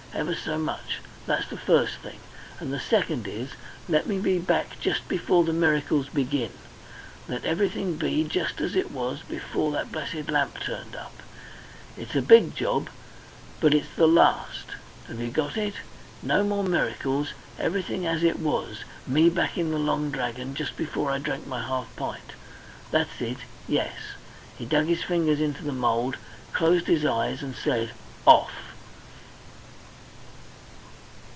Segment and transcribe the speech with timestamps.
[0.13, 0.97] Ever so much.
[1.25, 2.19] That's the first thing.
[2.59, 3.51] And the second is
[3.87, 6.51] let me be back just before the miracles begin;
[7.29, 11.13] let everything be just as it was before that blessed lamp turned up.
[11.97, 12.89] It's a big job,
[13.61, 14.71] but it's the last.
[15.07, 15.75] Have you got it?
[16.21, 21.09] No more miracles, everything as it was me back in the Long Dragon just before
[21.09, 22.33] I drank my half pint.
[22.91, 23.37] That's it!
[23.65, 23.93] Yes."
[24.57, 26.17] He dug his fingers into the mould,
[26.51, 27.91] closed his eyes, and said
[28.27, 28.51] "Off!"